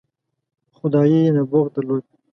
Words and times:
خدايي 0.77 1.21
نبوغ 1.35 1.65
درلود. 1.73 2.03